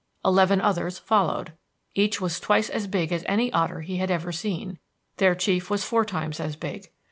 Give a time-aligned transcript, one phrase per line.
[0.25, 1.53] Eleven others followed.
[1.93, 4.79] Each was twice as big as any otter he had ever seen;
[5.17, 6.89] their chief was four times as big.